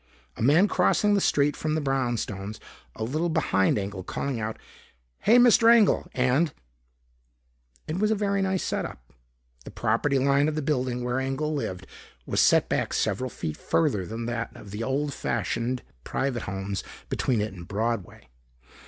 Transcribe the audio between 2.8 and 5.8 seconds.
a little behind Engel, calling out, "Hey, Mr.